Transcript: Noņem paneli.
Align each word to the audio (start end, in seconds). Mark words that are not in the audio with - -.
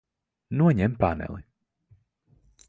Noņem 0.61 0.95
paneli. 1.03 1.43